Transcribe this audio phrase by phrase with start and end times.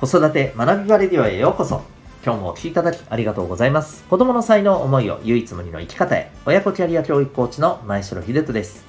[0.00, 1.80] 子育て学びバレディオへようこそ。
[2.24, 4.02] 今日もお聴きいただきありがとうございます。
[4.04, 6.32] 子供の才能、思いを唯一無二の生き方へ。
[6.44, 8.84] 親子キャリア教育コーチの前城秀人です。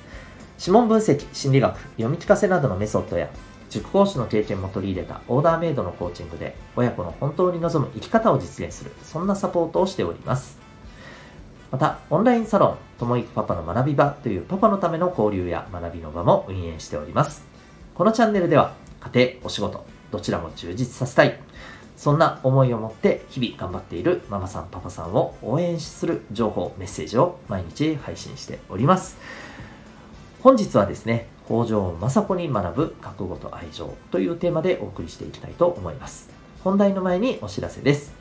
[0.60, 3.29] 指紋分析、心理学、読み聞かせなどのメソッドや、
[3.69, 10.58] 塾講師の経験も取り入れたオーダーメイドのコーチングで、親子の本当に望む生き方を実現する、そんなサポートをしております。
[11.72, 17.45] また、オンラインサロン、ともいくパパの学び場というパパのための交流や学びの場も運営しております。
[17.94, 18.73] このチャンネルでは、
[19.14, 21.40] 家庭、お仕事、どちらも充実させたい。
[21.98, 29.18] そんな思いを持って日々頑張っているママさん、パパさんを応援する情報、メッセージを毎日配信しております。
[30.41, 36.30] 本日はですね、北条雅子に学ぶ覚悟と愛情というテーマでお送りしていきたいと思います。
[36.64, 38.14] 本題の前にお知らせです。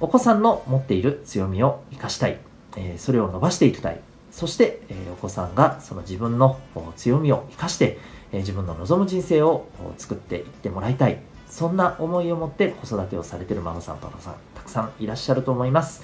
[0.00, 2.38] お子さんの持っている強みを活かしたい、
[2.76, 4.00] えそれを伸ばしていきたい、
[4.30, 6.58] そして、えお子さんがその自分の
[6.96, 7.98] 強みを活かして、
[8.32, 9.66] え自分の望む人生を
[9.98, 16.02] 作っていってもらいたい、そんな思いを持って子育てをされているママさん、パパさん、たくさんいらっしゃると思います。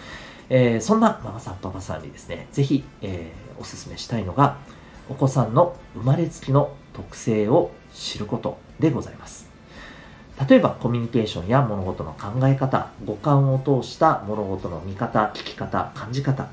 [0.48, 4.58] えーそんなママさん、パパさんにですね、ぜひ、えーお勧めしたいのが、
[5.08, 9.48] お子さんの生まれつきの特性を知ることでございます。
[10.48, 16.48] 例えばコミュニケーションや物事の考え方、五感を通した物事の見方、聞き方、感じ方、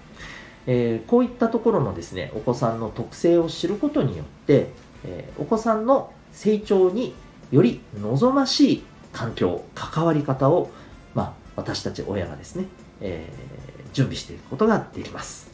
[0.66, 4.72] えーこういったところのですね、お子さんの特性を知ることによって、
[5.06, 7.14] えーお子さんの成長に
[7.52, 10.72] より望ましい環境、関わり方を、
[11.14, 12.66] まあ、私たち親がですね、
[13.02, 15.52] えー準備していくことができます。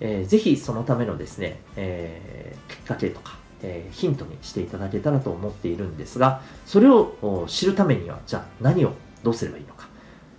[0.00, 8.92] えーぜひそのためのですね、えーきっかけとか、えーヒントにしていただけたらと思っているんですが、それを知るためには、じゃあ何を
[9.22, 9.88] どうすればいいのか、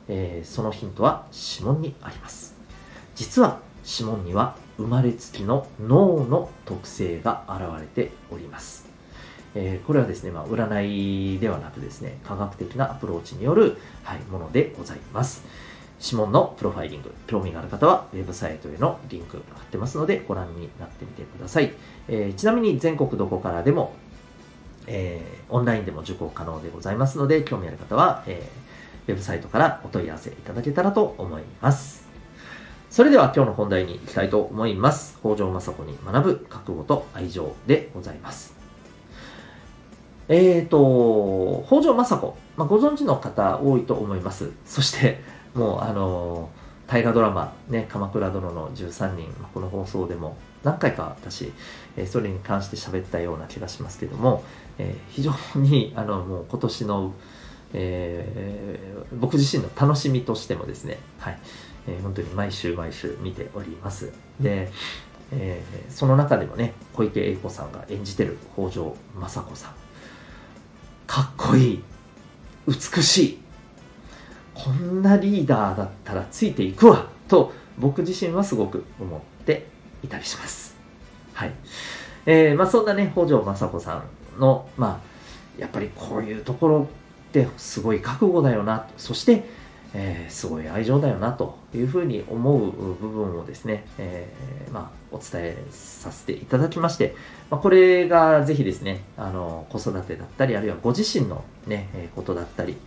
[0.09, 2.55] えーそのヒントは指紋にあります。
[3.15, 3.59] 実は
[3.91, 8.87] 指紋には生まれつきの脳の特性が現れております。
[9.55, 15.43] えーこれはですね、まあ、占いではなくですね、科学的なアプローチによる、はい、ものでございます。
[16.01, 21.73] 指紋のプロファイリング、興味がある方はウェブサイトへのリンク貼ってますのでご覧になってみてください。
[22.07, 23.93] えーちなみに全国どこからでも、
[24.87, 28.69] えーオンラインでも受講可能でございますので、興味ある方は、えー
[29.09, 32.08] ウェブサイトからお問い合わせいただけたらと思います。
[32.89, 35.19] それでは今日の本題に行きたいと思います。
[35.19, 38.55] 北条雅子に学ぶ覚悟と愛情でございます。
[40.27, 44.51] えーと、北条雅子、まあ、ご存知の方多いと思います。
[44.65, 45.21] そして、
[45.53, 46.49] もうあの
[46.87, 51.53] 大河ドラマ、ね、鎌倉殿の13人、この放送でも何回か私、
[51.95, 54.43] えそれに関して喋ったような気がしますけども、
[54.79, 57.13] えー非常にあのもう今年の、
[57.73, 61.39] えー僕自身の楽しみとしてもですね、はい
[61.87, 64.11] えー本当に毎週毎週見ております。
[64.39, 64.69] で、
[65.31, 69.73] えーその中でもね、小池栄子さんが演じてる北条雅子さん、
[71.07, 71.83] かっこいい、
[72.67, 73.39] 美しい、
[74.53, 79.67] こんなリーダーだったらついていくわと僕自身はすごく思って
[80.03, 80.75] いたりします。
[81.33, 81.53] はい。
[82.25, 84.03] えーまあそんなね、北条雅子さ
[84.37, 85.01] んの、ま
[85.57, 86.87] あ、やっぱりこういうところ
[87.29, 89.43] ってすごい覚悟だよな、そして、
[89.93, 97.15] えーすごい愛情だよなというふうに思う部分をですね、えーまあ、お伝えさせていただきまして、
[97.49, 102.77] まあ、これがぜひですね、あの、子育てだったり、あるいはご自身のね、えことだったり、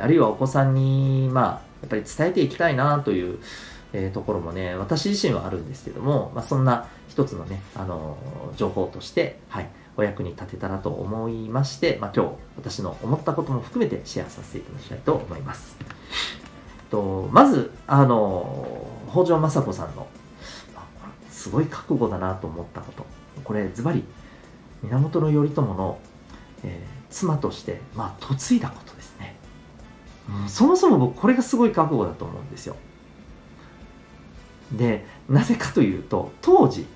[0.00, 1.46] あるいはお子さんに、まあ、
[1.82, 3.38] やっぱり伝えていきたいなという、
[4.12, 8.18] ところもね、私自身はあるんですけども、まあ、そんな一つのね、あの
[8.56, 15.76] 情報として、はい、お役に立てたらと思いまして、まあ、今日、私の思ったことも含めてシェアさせていただきたいと思います。
[16.90, 20.06] とまず、あの、北条雅子さんの、
[20.76, 20.84] あ
[21.30, 23.06] すごい覚悟だなと思ったこと。
[23.44, 24.04] これ、ズバリ、
[24.82, 25.98] 源頼朝の、
[26.62, 29.36] えー妻として、まあ、嫁いだことですね。
[30.42, 32.74] うんそもそも僕、これがすごい覚悟だと思うんですよ。
[34.72, 36.86] で、なぜかというと、当時、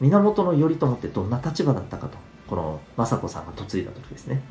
[0.00, 2.18] 源頼朝ってどんな立場だったかと、
[2.48, 4.42] この雅子さんが嫁いだ時ですね。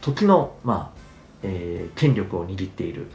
[0.00, 0.98] 時の、まあ、
[1.42, 3.06] えー権力を握っている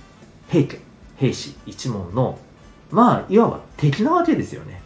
[0.50, 0.80] 平家、
[1.18, 2.40] 兵士一門の、
[2.92, 4.82] まあ、いわば敵なわけですよね。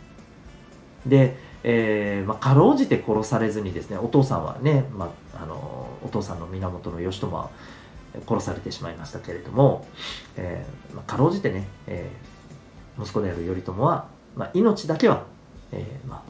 [1.05, 7.49] で、えーまあ、かろうじて殺されずにですね、お父さんはね、まあ、あの、お父さんの源義朝は
[8.27, 9.87] 殺されてしまいましたけれども、
[10.35, 12.33] えーまあ、かろうじてね、えー
[13.01, 15.25] 息子である頼朝は、まあ、命だけは、
[15.73, 16.23] えーま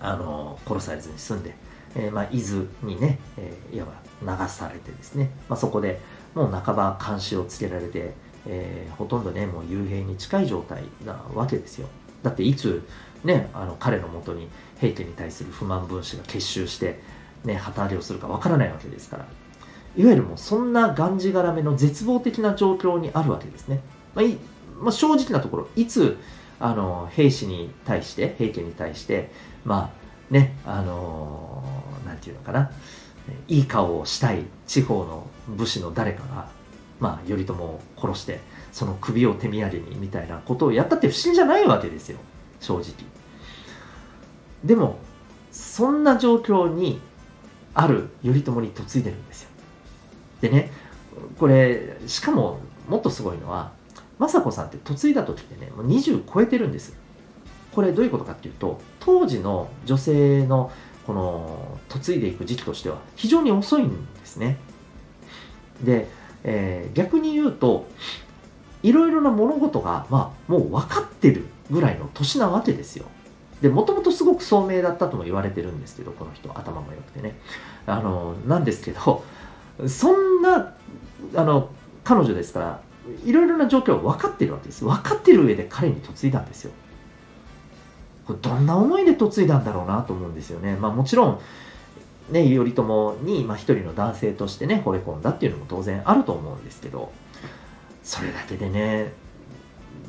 [0.00, 1.54] あ、あの殺されずに済んで、
[1.96, 5.98] えーまあ、伊豆にね、えーいわば流されてですね、まあ、そこで
[6.34, 8.12] もう半ば監視をつけられて、
[8.46, 11.88] えーほとんどねもう幽閉に近い状態なわけですよ
[12.22, 12.86] だっていつ
[13.24, 14.48] ねあの彼のもとに
[14.78, 17.00] 平家に対する不満分子が結集して
[17.44, 19.26] ね旗揚げをするかわからないわけですから、
[19.96, 23.80] いわゆるもうそんながんじがらめの絶望的な状況にあるわけですね。
[24.14, 24.24] まあ
[24.80, 26.18] まあ、正直なところ、いつ
[26.60, 29.30] あの兵士に対して、平家に対して、
[29.64, 29.92] ま
[30.30, 32.70] あね、あのー、なんていうのかな、
[33.48, 36.48] いい顔をしたい地方の武士の誰かが、
[37.00, 38.40] まあ、頼朝を殺して、
[38.72, 42.18] その首を手土産にみたいなことをやったって不審じゃないわけですよ、
[42.60, 42.84] 正直。
[44.64, 44.98] でも、
[45.50, 47.00] そんな状況に
[47.74, 49.50] ある頼朝に嫁いでるんですよ。
[50.42, 50.70] でね、
[51.38, 53.72] これ、しかも、もっとすごいのは、
[54.20, 56.94] 雅子さんって嫁いだ時ってね、もう20超えてるんです。
[57.72, 60.70] これどういうことかっていうと、当時の女性の
[61.06, 64.58] この嫁いでいく時期としては非常に遅いんですね。
[65.82, 66.08] で、
[66.44, 67.86] えー、逆に言うと、
[68.82, 73.06] いろいろな物事が、まあ、もう分かってるぐらいの年なわけですよ。
[73.60, 77.38] で、もともとすごく聡明だったとも言われてるんですけど、この人、頭も良くてね。
[77.86, 79.22] あの、なんですけど、
[79.86, 80.74] そんな、
[81.34, 81.70] あの、
[82.04, 82.80] 彼女ですから、
[83.24, 84.84] いろいろな状況を分かってるわけです。
[84.84, 86.72] 分かってる上で彼に嫁いだんですよ。
[88.26, 90.76] これどんな思いで嫁いだんだろうなと思うんですよね。
[90.76, 91.40] まあもちろん、
[92.30, 97.12] ね、頼朝に、まあ、一人の男性としてね、惚れ込んだっていうのも当然あると思うんですけど、
[98.02, 99.12] それだけでね、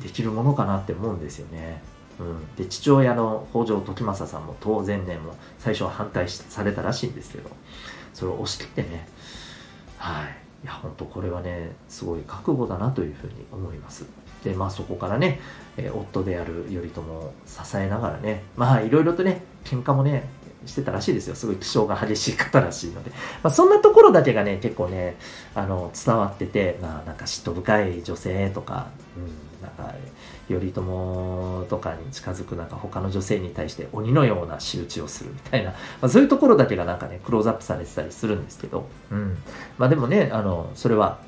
[0.02, 1.82] できるものかなって思うんですよね。
[2.20, 7.50] うん、で父親の北条時政さんも当然ねもう最初は反対されたらしいんですけど
[8.14, 9.08] それを押し切ってね
[9.98, 14.06] はいいや本当これはねすごい覚悟だなというふうに思います。
[14.44, 15.40] でまあそこからね、
[15.76, 20.28] えー、夫である頼朝を支えながらねまあいろいろとね喧嘩もね
[20.66, 21.34] してたらしいですよ。
[21.34, 23.10] すごい気性が激しい方らしいので。
[23.42, 25.16] まあ、そんなところだけがね、結構ね、
[25.54, 29.94] あの、伝わってて、まあ、なんか嫉妬深い女性とか、うん、なんか、
[30.48, 39.36] 頼朝とかに近づくなんか他の女性に対して鬼のような仕打ちをするみたいな、まあ、そういうところだけがなんかね、クローズアップされてたりするんですけど、うん。
[39.78, 41.18] まあでもね、あの、それは、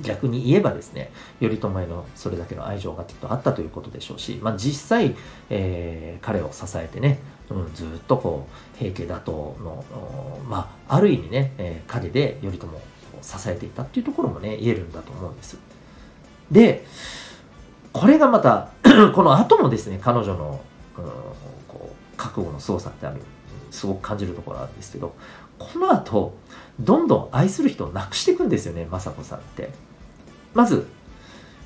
[0.00, 1.10] 逆に言えばですね、
[1.40, 5.16] 頼朝へのそれだけの愛情がきっとあったということでしょうし、まあ、実際、
[5.50, 7.18] えー、彼を支えてね、
[7.50, 9.84] うん、ずっとこう平家打倒の、
[10.48, 12.80] まあ、ある意味ね、えー、陰で頼朝を
[13.22, 15.58] 支えていたっていうところもね言えるんだと思うんです。
[16.50, 16.86] で
[17.92, 18.70] これがまた
[19.14, 20.60] この後もですね彼女の、
[20.96, 21.04] うん、
[21.66, 23.20] こう覚悟の操作ってある
[23.72, 25.14] すごく感じるところなんですけど
[25.58, 26.34] この後
[26.78, 29.70] どんどん愛する人をなくしていくんですよね雅子さんって。
[30.54, 30.86] まず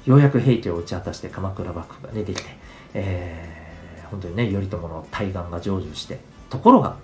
[0.05, 2.49] ようやく平家を打ち果たして鎌倉幕府がねできて、
[2.93, 3.64] えー
[4.15, 6.97] 本当にね頼朝の大願が成就してところが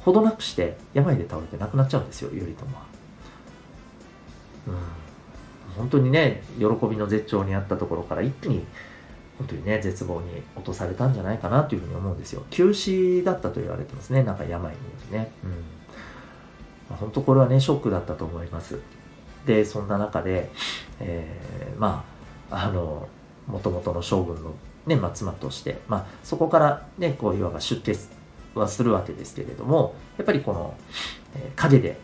[0.00, 2.82] ほどなくして病で倒れて亡くなっちゃうんですよ頼朝は。
[4.68, 4.74] うん。
[5.76, 8.64] 本当にね喜びの絶頂にあったところから一気に
[9.38, 12.44] 本当にね絶望に落とされたんじゃないかなというふうに思うんですよ。
[12.50, 15.50] 急死だったと言われてますねなんか病によりね、うん。
[15.50, 15.56] ま
[16.92, 18.78] あ、本当これはねショックだったと思います。
[19.46, 20.50] でそんな中で、
[21.00, 22.04] えー、ま
[22.50, 23.08] ああの
[23.46, 24.54] もともとの将軍の
[24.86, 27.96] ね、まあ、妻として、まあ、そこからね、こう、いわば出家
[28.54, 30.74] はするわけですけれども、やっぱりこの、
[31.34, 31.98] えー、陰で、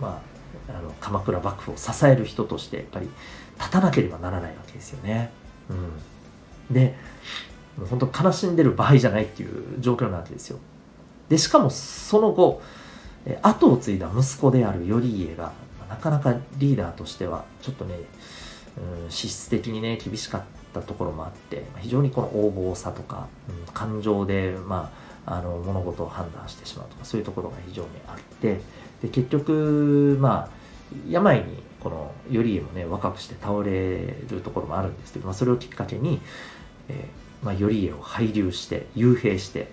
[0.00, 0.20] ま
[0.68, 3.08] あ、あの、鎌倉幕府を支える人として、やっぱり
[3.58, 5.30] 立たなければならないわけですよね。
[5.70, 6.74] うん。
[6.74, 6.94] で、
[7.78, 10.58] もう本当悲しんでる場合じゃないっていう状況なわけですよ。
[11.28, 12.62] で、しかもその後、
[13.26, 15.52] え後を継いだ息子である頼家が、
[15.88, 17.94] なかなかリーダーとしては、ちょっとね、
[19.04, 20.42] うん、資質的にね、厳しかっ
[20.72, 24.92] たところもあって非常にこの横暴さとか、うん、感情で、ま
[25.24, 28.60] あ、あの物事を判断してしまうとかそういうところが非常にあって
[29.02, 30.50] で結局まあ
[31.08, 36.20] 病にこの頼家もね若くして倒れるところもあるんですけど、まあ、それをきっかけに、
[36.88, 39.66] えーまあ、頼家を拝留して幽閉してっ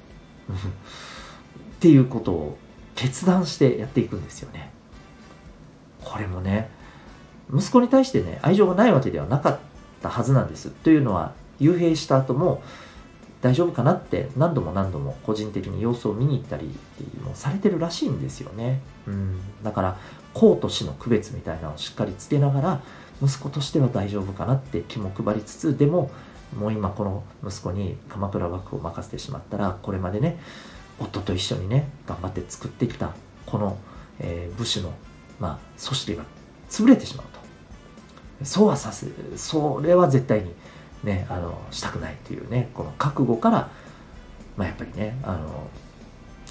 [1.80, 2.58] ていうことを
[2.96, 4.72] 決断してやっていくんですよね。
[6.04, 6.70] これもね
[7.52, 9.60] 息子に対してね愛情がないわけではなかっ
[10.02, 10.70] たはずなんです。
[10.70, 12.62] というのは、幽閉した後も
[13.42, 16.70] 大丈夫かなって何度も何度も個人的に様子を見に行ったり
[17.24, 18.82] もされてるらしいんですよね。
[19.08, 19.40] うん。
[19.64, 19.98] だから、
[20.34, 22.82] 公と死の区別みたいなのをしっかりつけながら、
[23.22, 26.10] 息子としては大丈夫かなって気も配りつつ、でも、
[26.58, 30.40] もう今この息子に鎌倉幕府を任せてしまったら、これまでね、
[31.00, 33.12] 夫と一緒にね、頑張って作ってきた、
[33.46, 33.78] この、
[34.20, 34.94] えー、武士の、
[35.40, 36.24] まあ、組織が
[36.70, 37.33] 潰れてしまう。
[38.44, 40.54] そうはさせそれは絶対に
[41.04, 43.70] ねあのしたくないっていうねこの覚悟から
[44.58, 45.68] まあやっぱりねあの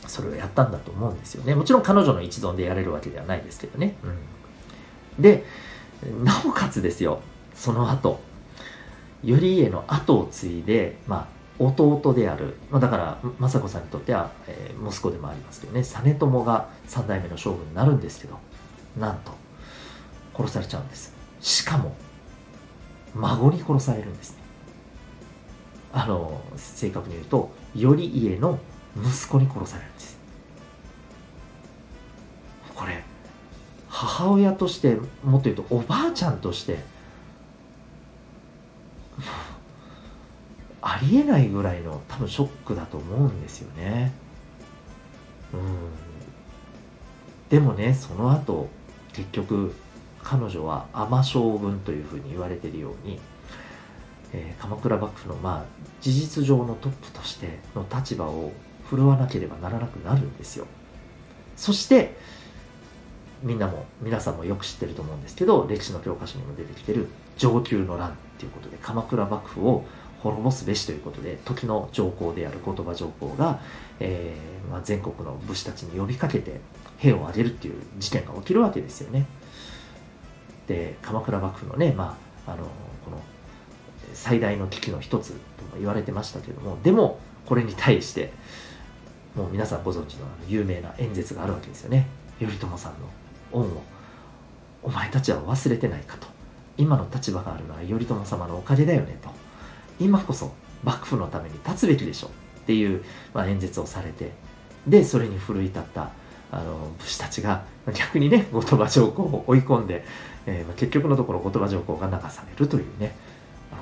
[0.06, 1.54] それをやったんだと思うんですよね。
[1.54, 5.44] もちろん彼女の一存でやれるわけではないですけどね、うん、で
[6.24, 7.20] なおかつですよ
[7.54, 8.20] その後
[9.24, 18.38] 頼家の後を継いでまあ弟である、まあ、だから雅子さんにとっては、えー、息子でもありますけどね実朝が3代目の将軍になるんですけど
[18.98, 19.32] なんと
[20.34, 21.21] 殺されちゃうんです。
[21.42, 21.94] しかも
[23.14, 24.42] 孫に殺されるんですね。
[25.92, 28.58] あの正確に言うと頼家の
[28.96, 30.18] 息子に殺されるんです。
[32.74, 33.04] これ
[33.88, 36.78] 母親としてもっと言うとおばあちゃんとして
[40.80, 44.12] ありえないぐらいの多分ショックだと思うんですよね。
[45.52, 45.60] うん。
[47.50, 48.68] でもねその後
[49.12, 49.74] 結局
[50.22, 53.20] 彼女は尼将軍というふうに言われているように、
[54.32, 58.52] えー、鎌倉幕府のまあ事実上のトップとしての立場を
[58.84, 60.66] 振るわなければならなくなるんですよ
[61.56, 62.16] そして
[63.42, 69.84] みんなも皆さんもよく知ってると思うんですけど歴史の教科書にも出てきてる上級の乱っていうことで鎌倉幕府を
[70.22, 73.60] 滅ぼすべしということで時の上皇である後鳥羽上皇が、
[73.98, 76.60] えーまあ、全国の武士たちに呼びかけて
[76.98, 79.26] 兵を挙げるっていう事件が起きるわけですよね。
[80.72, 82.64] で鎌倉幕府のね、まあ、あの
[83.04, 83.20] この
[84.14, 88.32] 最大の危機の一つとも言われてましたけどもでもこれに対して
[89.36, 92.06] もう皆さんご存知の有名な演説があるわけですよね。
[92.38, 92.98] 頼朝さんの
[93.52, 93.82] 恩を
[94.82, 96.26] お前たちは忘れてないかと。
[96.76, 99.30] 今の立場があるのは頼朝様のおかげだよねと。
[99.98, 100.52] 今こそ
[100.82, 102.30] 幕府のために立つべきでしょっ
[102.66, 104.32] ていう、まあ、演説をされて
[104.86, 106.10] でそれに奮い立った
[106.52, 110.04] あの武士たちが逆にね 後鳥羽上皇を追い込んで、
[110.46, 113.16] えー、ま、結局のところ後鳥羽上皇が流されるというね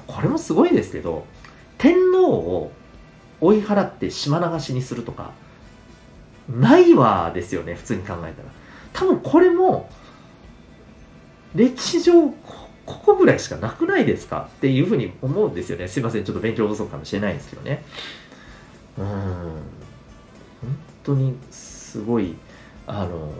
[0.06, 1.26] これもすごいですけど
[1.76, 2.72] 天皇を
[3.40, 5.32] 追い払って島流しにするとか
[6.48, 8.48] ないわですよね普通に考えたら
[8.92, 9.90] 多分これも
[11.54, 12.32] 歴史上
[12.86, 14.48] ここぐらいしかなくないですか？
[14.56, 15.86] っていうふうに思うんですよね。
[15.86, 17.84] すいません、ちょっと勉強不足かもしれないんですけどね。
[18.98, 19.04] うん。
[19.04, 19.62] 本
[21.04, 22.34] 当にすごい、
[22.90, 23.32] あの、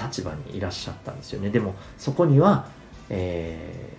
[0.00, 1.50] 立場にいらっしゃったんですよね。
[1.50, 2.66] でも、そこには、
[3.10, 3.90] え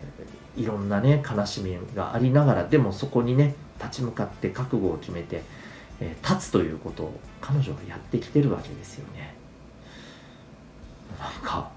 [0.57, 5.43] ー、いろんなね、悲しみがありながら、でもそこにね、立ち向かって覚悟を決めて、
[6.00, 9.36] えー、立つということを彼女はやってきてるわけですよね。
[11.19, 11.71] なんか、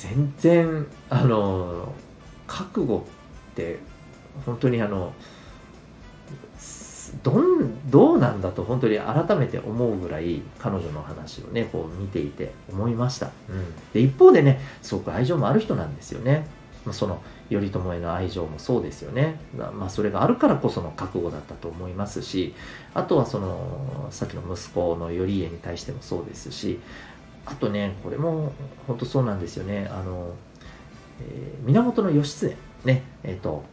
[0.00, 1.92] 全然あの
[2.46, 3.06] 覚悟
[3.52, 3.78] って
[4.46, 5.12] 本当にあの
[7.22, 16.46] どんどうなんだと本当に改めて思うぐらい彼女の話をねこう見ていて思いました、うん、で一方でねすごく愛情もある人なんですよね。
[16.92, 22.54] その頼朝への愛情もそうですよね、まあ、それがあるからこその覚悟だったと思いますし
[22.94, 26.80] あとはそのさっきの息子の頼家に対してもそうですし
[27.50, 28.52] あとね、これも
[28.86, 29.88] 本当そうなんですよね。
[29.90, 30.34] あの、
[31.20, 33.64] えー、源義経、ね、えっ、ー、と、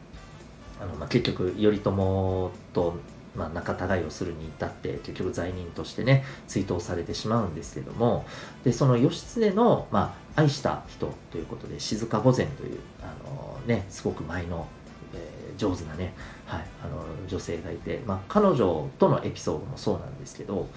[0.81, 2.95] あのまあ、結局、頼朝と、
[3.37, 8.25] まあ、仲違いをするに至って、結局罪人としてね、追悼されてしまうんですけども、
[8.63, 14.67] で、その義経の、まあ、愛した人ということで、静御前という、あのね、すごく前の、
[15.13, 16.13] えー、上手なね、
[16.45, 20.67] はい、あの女性がいて、まあ、彼女とのエピソードもそうなんですけど、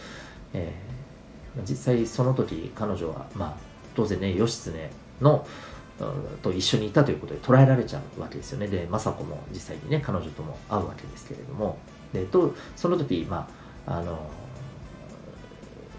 [0.53, 1.01] えー
[1.69, 3.57] 実際その時彼女は、まあ、
[3.95, 4.91] 当然ね義経
[5.21, 5.47] の
[6.43, 8.69] と一緒にいたということで捉えられちゃうわけですよね。
[8.69, 11.79] で政子も実際にね彼女とも会うわけですけれども
[12.13, 13.49] でとその時ま
[13.87, 14.31] ああの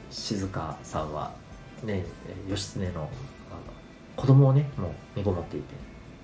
[0.10, 1.34] 静香さんは
[1.84, 2.06] ね
[2.48, 3.10] 義経のあの
[4.16, 5.76] 子供をねもう身ごもっていて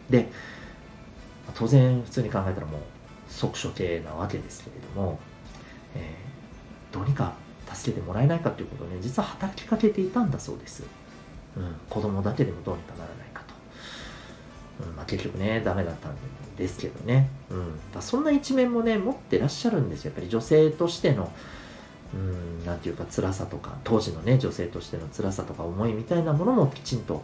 [0.09, 0.29] で
[1.55, 2.81] 当然普通に考えたらもう
[3.29, 5.19] 即処刑なわけですけれども、
[5.95, 7.33] えー、どうにか
[7.73, 10.83] 助けてもらえないかということをね、実は働きかけていたんだそうです。
[11.57, 13.43] うん、子供だけでもどうにかならないか。
[14.81, 16.15] うんまあ、結局ね、ダメだったん
[16.57, 17.29] ですけどね。
[17.49, 20.09] うん、だそんな一面もね、持ってらっしゃるんですよ。
[20.09, 21.31] やっぱり女性としての、
[22.13, 27.23] うん、なんていうか辛さとか、当時のね、女性としての辛さとか思いみたいなものもきちんと、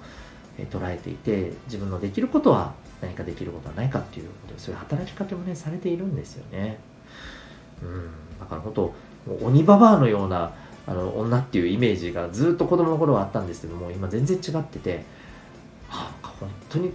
[0.69, 6.77] 捉えていて、自分のできることは何かできることはないかっていうことで、そういう働きかけもね、されているんですよね。
[7.81, 8.93] うん、だから本当、
[9.41, 10.53] 鬼ババアのような
[10.85, 15.05] あの女っていうイメージがずっと子供の頃はあったんですけども今全然違ってて
[15.89, 16.91] あ本当に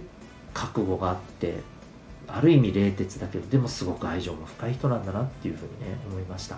[0.53, 1.61] 覚悟があって
[2.27, 6.57] ある意味冷徹だけどでもすごく愛情も深い人なんだなっていうふうにね思いました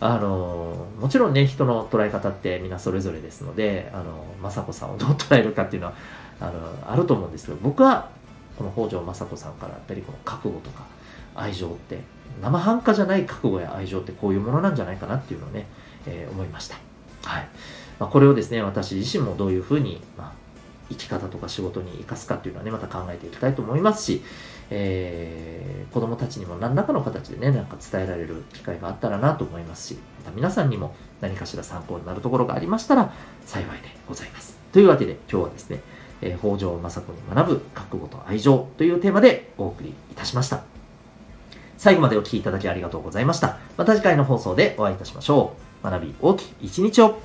[0.00, 5.94] あのもちろんね人の捉え方ってみんなそれぞれですのであの雅子さんをどう捉えるかっていうのは
[6.40, 8.10] あのあると思うんですけど僕は
[8.56, 10.84] この北条雅子さんからやっぱりこの覚悟とか
[11.34, 11.98] 愛情って
[12.42, 15.66] 生半可じゃない覚悟や愛情ってこういうものなんじゃないかなっていうのをね、
[16.06, 16.76] えー、思いました。
[17.24, 17.48] はい。
[17.98, 20.32] まあ、これをですね、私自身もどういうふうに、まあ、
[20.88, 24.22] 生き方とか仕事に生かすかっていうのはね、また考えていきたいと思いますし、
[24.70, 33.12] えー、子供たちにも何らかの形でね、なんか伝えられる機会があったらなと思いますし、また皆さんにも何かしら参考になるところがありましたら
[33.46, 34.58] 幸いでございます。
[34.72, 35.80] というわけで今日はですね、
[36.20, 40.62] えー、北条政子に学ぶ覚悟と愛情というテーマでお送りいたしました。
[41.78, 43.58] 最後までお聴きいただきありがとうございました。
[43.76, 45.88] また次回の放送でお会いいたしましょう。
[45.88, 47.18] 学び大きい一日を